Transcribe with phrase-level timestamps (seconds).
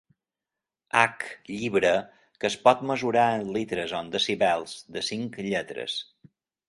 [1.01, 1.91] H Llibre
[2.43, 5.99] que es pot mesurar en litres o en decibels, de cinc lletres.